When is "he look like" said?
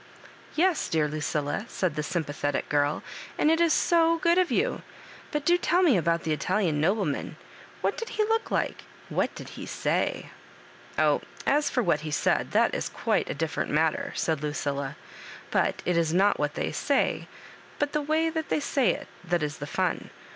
8.09-8.85